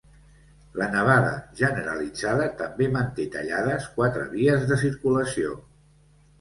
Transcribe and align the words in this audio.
La 0.81 0.87
nevada 0.95 1.33
generalitzada 1.59 2.49
també 2.63 2.89
manté 2.97 3.29
tallades 3.37 3.87
quatre 4.01 4.27
vies 4.35 4.69
de 4.75 4.81
circulació. 4.89 5.57